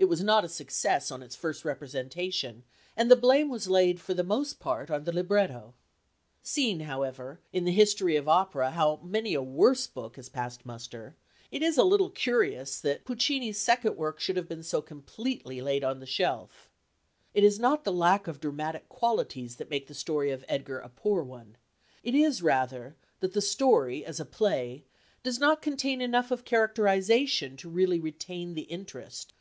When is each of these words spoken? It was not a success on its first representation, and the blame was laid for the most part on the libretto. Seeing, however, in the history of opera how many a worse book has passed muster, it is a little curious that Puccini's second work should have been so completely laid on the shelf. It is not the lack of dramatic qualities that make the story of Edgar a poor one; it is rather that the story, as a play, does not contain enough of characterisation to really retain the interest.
It 0.00 0.08
was 0.08 0.22
not 0.22 0.44
a 0.44 0.48
success 0.48 1.10
on 1.10 1.24
its 1.24 1.34
first 1.34 1.64
representation, 1.64 2.62
and 2.96 3.10
the 3.10 3.16
blame 3.16 3.48
was 3.48 3.66
laid 3.66 4.00
for 4.00 4.14
the 4.14 4.22
most 4.22 4.60
part 4.60 4.92
on 4.92 5.02
the 5.02 5.12
libretto. 5.12 5.74
Seeing, 6.40 6.78
however, 6.78 7.40
in 7.52 7.64
the 7.64 7.72
history 7.72 8.14
of 8.14 8.28
opera 8.28 8.70
how 8.70 9.00
many 9.02 9.34
a 9.34 9.42
worse 9.42 9.88
book 9.88 10.14
has 10.14 10.28
passed 10.28 10.64
muster, 10.64 11.16
it 11.50 11.64
is 11.64 11.76
a 11.76 11.82
little 11.82 12.10
curious 12.10 12.80
that 12.80 13.04
Puccini's 13.04 13.58
second 13.58 13.96
work 13.96 14.20
should 14.20 14.36
have 14.36 14.48
been 14.48 14.62
so 14.62 14.80
completely 14.80 15.60
laid 15.60 15.82
on 15.82 15.98
the 15.98 16.06
shelf. 16.06 16.70
It 17.34 17.42
is 17.42 17.58
not 17.58 17.82
the 17.82 17.92
lack 17.92 18.28
of 18.28 18.38
dramatic 18.38 18.88
qualities 18.88 19.56
that 19.56 19.68
make 19.68 19.88
the 19.88 19.94
story 19.94 20.30
of 20.30 20.44
Edgar 20.48 20.78
a 20.78 20.88
poor 20.90 21.24
one; 21.24 21.56
it 22.04 22.14
is 22.14 22.40
rather 22.40 22.94
that 23.18 23.32
the 23.32 23.42
story, 23.42 24.04
as 24.04 24.20
a 24.20 24.24
play, 24.24 24.84
does 25.24 25.40
not 25.40 25.60
contain 25.60 26.00
enough 26.00 26.30
of 26.30 26.44
characterisation 26.44 27.56
to 27.56 27.68
really 27.68 27.98
retain 27.98 28.54
the 28.54 28.62
interest. 28.70 29.32